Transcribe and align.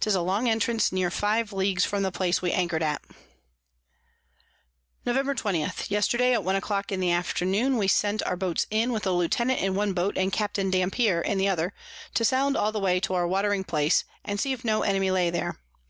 'Tis 0.00 0.14
a 0.14 0.22
long 0.22 0.48
Entrance 0.48 0.90
near 0.90 1.10
5 1.10 1.52
Leagues 1.52 1.84
from 1.84 2.02
the 2.02 2.10
place 2.10 2.40
we 2.40 2.50
anchor'd 2.50 2.82
at. 2.82 3.02
Nov. 5.04 5.36
20. 5.36 5.68
Yesterday 5.88 6.32
at 6.32 6.42
one 6.42 6.56
a 6.56 6.62
clock 6.62 6.90
in 6.90 6.98
the 6.98 7.10
Afternoon 7.12 7.76
we 7.76 7.86
sent 7.86 8.22
our 8.22 8.36
Boats 8.36 8.66
in, 8.70 8.90
with 8.90 9.06
a 9.06 9.10
Lieutenant 9.12 9.60
in 9.60 9.74
one 9.74 9.92
Boat, 9.92 10.16
and 10.16 10.32
Capt. 10.32 10.54
Dampier 10.54 11.20
in 11.20 11.36
the 11.36 11.48
other, 11.48 11.74
to 12.14 12.24
sound 12.24 12.56
all 12.56 12.72
the 12.72 12.80
way 12.80 12.98
to 13.00 13.12
our 13.12 13.28
watering 13.28 13.62
place, 13.64 14.04
and 14.24 14.40
see 14.40 14.54
if 14.54 14.64
no 14.64 14.80
Enemy 14.82 15.10
lay 15.10 15.28
there. 15.28 15.60